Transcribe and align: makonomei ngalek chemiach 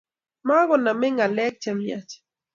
makonomei 0.47 1.11
ngalek 1.17 1.55
chemiach 1.61 2.11